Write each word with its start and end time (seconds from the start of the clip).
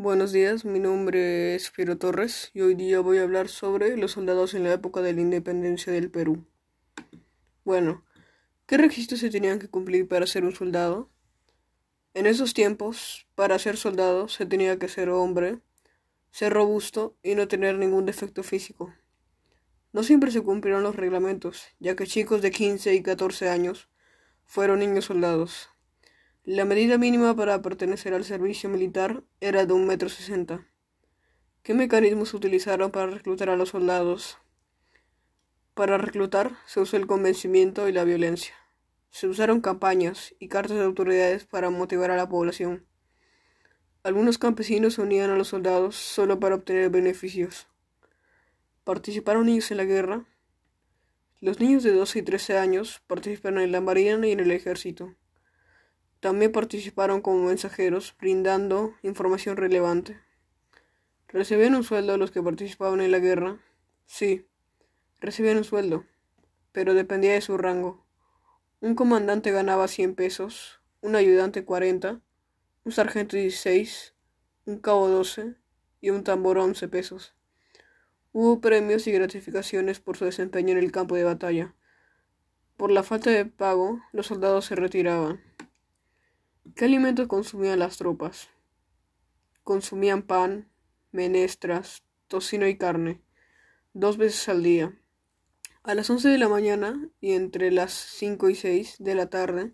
Buenos 0.00 0.30
días, 0.30 0.64
mi 0.64 0.78
nombre 0.78 1.56
es 1.56 1.72
Piero 1.72 1.98
Torres 1.98 2.52
y 2.54 2.60
hoy 2.60 2.76
día 2.76 3.00
voy 3.00 3.18
a 3.18 3.24
hablar 3.24 3.48
sobre 3.48 3.96
los 3.96 4.12
soldados 4.12 4.54
en 4.54 4.62
la 4.62 4.72
época 4.72 5.02
de 5.02 5.12
la 5.12 5.22
independencia 5.22 5.92
del 5.92 6.08
Perú. 6.08 6.46
Bueno, 7.64 8.04
¿qué 8.66 8.76
requisitos 8.76 9.18
se 9.18 9.28
tenían 9.28 9.58
que 9.58 9.66
cumplir 9.66 10.06
para 10.06 10.28
ser 10.28 10.44
un 10.44 10.54
soldado? 10.54 11.10
En 12.14 12.26
esos 12.26 12.54
tiempos, 12.54 13.26
para 13.34 13.58
ser 13.58 13.76
soldado 13.76 14.28
se 14.28 14.46
tenía 14.46 14.78
que 14.78 14.86
ser 14.86 15.08
hombre, 15.08 15.58
ser 16.30 16.52
robusto 16.52 17.16
y 17.24 17.34
no 17.34 17.48
tener 17.48 17.74
ningún 17.76 18.06
defecto 18.06 18.44
físico. 18.44 18.94
No 19.92 20.04
siempre 20.04 20.30
se 20.30 20.42
cumplieron 20.42 20.84
los 20.84 20.94
reglamentos, 20.94 21.64
ya 21.80 21.96
que 21.96 22.06
chicos 22.06 22.40
de 22.40 22.52
15 22.52 22.94
y 22.94 23.02
14 23.02 23.48
años 23.48 23.88
fueron 24.44 24.78
niños 24.78 25.06
soldados. 25.06 25.70
La 26.50 26.64
medida 26.64 26.96
mínima 26.96 27.36
para 27.36 27.60
pertenecer 27.60 28.14
al 28.14 28.24
servicio 28.24 28.70
militar 28.70 29.22
era 29.38 29.66
de 29.66 29.74
un 29.74 29.86
metro 29.86 30.08
sesenta. 30.08 30.66
¿Qué 31.62 31.74
mecanismos 31.74 32.32
utilizaron 32.32 32.90
para 32.90 33.08
reclutar 33.08 33.50
a 33.50 33.56
los 33.56 33.68
soldados? 33.68 34.38
Para 35.74 35.98
reclutar 35.98 36.56
se 36.64 36.80
usó 36.80 36.96
el 36.96 37.06
convencimiento 37.06 37.86
y 37.86 37.92
la 37.92 38.04
violencia. 38.04 38.54
Se 39.10 39.26
usaron 39.26 39.60
campañas 39.60 40.34
y 40.38 40.48
cartas 40.48 40.78
de 40.78 40.84
autoridades 40.84 41.44
para 41.44 41.68
motivar 41.68 42.10
a 42.10 42.16
la 42.16 42.30
población. 42.30 42.86
Algunos 44.02 44.38
campesinos 44.38 44.94
se 44.94 45.02
unían 45.02 45.28
a 45.28 45.36
los 45.36 45.48
soldados 45.48 45.96
solo 45.96 46.40
para 46.40 46.54
obtener 46.54 46.88
beneficios. 46.88 47.68
¿Participaron 48.84 49.44
niños 49.44 49.70
en 49.70 49.76
la 49.76 49.84
guerra? 49.84 50.24
Los 51.42 51.60
niños 51.60 51.82
de 51.82 51.92
12 51.92 52.20
y 52.20 52.22
13 52.22 52.56
años 52.56 53.02
participaron 53.06 53.60
en 53.60 53.70
la 53.70 53.82
marina 53.82 54.26
y 54.26 54.32
en 54.32 54.40
el 54.40 54.50
ejército. 54.50 55.14
También 56.20 56.50
participaron 56.50 57.20
como 57.20 57.46
mensajeros, 57.46 58.16
brindando 58.18 58.94
información 59.02 59.56
relevante. 59.56 60.18
¿Recibían 61.28 61.74
un 61.76 61.84
sueldo 61.84 62.16
los 62.16 62.32
que 62.32 62.42
participaban 62.42 63.00
en 63.00 63.12
la 63.12 63.20
guerra? 63.20 63.60
Sí, 64.06 64.46
recibían 65.20 65.58
un 65.58 65.64
sueldo, 65.64 66.04
pero 66.72 66.94
dependía 66.94 67.34
de 67.34 67.40
su 67.40 67.56
rango. 67.56 68.04
Un 68.80 68.94
comandante 68.94 69.52
ganaba 69.52 69.86
100 69.86 70.14
pesos, 70.14 70.80
un 71.02 71.14
ayudante 71.14 71.64
40, 71.64 72.20
un 72.84 72.92
sargento 72.92 73.36
16, 73.36 74.14
un 74.66 74.78
cabo 74.78 75.08
12 75.08 75.54
y 76.00 76.10
un 76.10 76.24
tambor 76.24 76.58
11 76.58 76.88
pesos. 76.88 77.34
Hubo 78.32 78.60
premios 78.60 79.06
y 79.06 79.12
gratificaciones 79.12 80.00
por 80.00 80.16
su 80.16 80.24
desempeño 80.24 80.72
en 80.72 80.78
el 80.78 80.92
campo 80.92 81.14
de 81.14 81.24
batalla. 81.24 81.74
Por 82.76 82.90
la 82.90 83.02
falta 83.02 83.30
de 83.30 83.46
pago, 83.46 84.00
los 84.12 84.26
soldados 84.26 84.64
se 84.64 84.74
retiraban. 84.74 85.40
¿Qué 86.74 86.84
alimentos 86.84 87.28
consumían 87.28 87.78
las 87.78 87.98
tropas? 87.98 88.48
Consumían 89.62 90.22
pan, 90.22 90.68
menestras, 91.12 92.02
tocino 92.26 92.66
y 92.66 92.76
carne, 92.76 93.22
dos 93.94 94.16
veces 94.16 94.48
al 94.48 94.62
día. 94.62 94.98
A 95.82 95.94
las 95.94 96.10
once 96.10 96.28
de 96.28 96.36
la 96.36 96.48
mañana 96.48 97.08
y 97.20 97.32
entre 97.32 97.70
las 97.70 97.92
cinco 97.92 98.50
y 98.50 98.54
seis 98.54 98.96
de 98.98 99.14
la 99.14 99.30
tarde, 99.30 99.72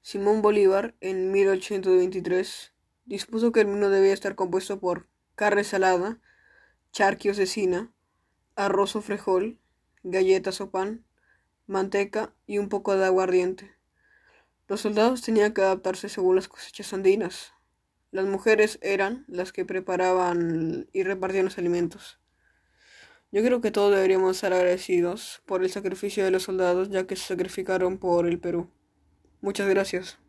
Simón 0.00 0.42
Bolívar, 0.42 0.94
en 1.00 1.32
1823, 1.32 2.72
dispuso 3.04 3.52
que 3.52 3.60
el 3.60 3.66
menú 3.66 3.88
debía 3.88 4.14
estar 4.14 4.34
compuesto 4.34 4.80
por 4.80 5.08
carne 5.34 5.64
salada, 5.64 6.20
charqui 6.92 7.30
o 7.30 7.34
cecina, 7.34 7.92
arroz 8.54 8.96
o 8.96 9.02
frejol, 9.02 9.58
galletas 10.02 10.60
o 10.60 10.70
pan, 10.70 11.04
manteca 11.66 12.32
y 12.46 12.58
un 12.58 12.68
poco 12.68 12.96
de 12.96 13.04
aguardiente. 13.04 13.81
Los 14.72 14.80
soldados 14.80 15.20
tenían 15.20 15.52
que 15.52 15.60
adaptarse 15.60 16.08
según 16.08 16.34
las 16.34 16.48
cosechas 16.48 16.94
andinas. 16.94 17.52
Las 18.10 18.24
mujeres 18.24 18.78
eran 18.80 19.26
las 19.28 19.52
que 19.52 19.66
preparaban 19.66 20.88
y 20.94 21.02
repartían 21.02 21.44
los 21.44 21.58
alimentos. 21.58 22.18
Yo 23.32 23.42
creo 23.42 23.60
que 23.60 23.70
todos 23.70 23.94
deberíamos 23.94 24.34
estar 24.34 24.54
agradecidos 24.54 25.42
por 25.44 25.62
el 25.62 25.68
sacrificio 25.68 26.24
de 26.24 26.30
los 26.30 26.44
soldados 26.44 26.88
ya 26.88 27.06
que 27.06 27.16
se 27.16 27.24
sacrificaron 27.24 27.98
por 27.98 28.26
el 28.26 28.38
Perú. 28.38 28.70
Muchas 29.42 29.68
gracias. 29.68 30.21